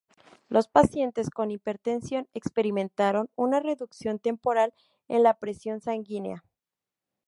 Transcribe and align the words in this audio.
Los 0.49 0.67
pacientes 0.67 1.29
con 1.29 1.51
hipertensión 1.51 2.27
experimentaron 2.33 3.29
una 3.35 3.59
reducción 3.59 4.17
temporal 4.17 4.73
en 5.07 5.21
la 5.21 5.35
presión 5.35 5.79
sanguínea. 5.79 6.43